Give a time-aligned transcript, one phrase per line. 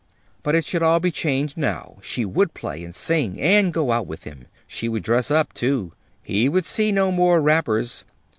[0.41, 1.97] But it should all be changed now.
[2.01, 4.47] She would play, and sing, and go out with him.
[4.65, 5.93] She would dress up, too.
[6.23, 8.03] He should see no more wrappers.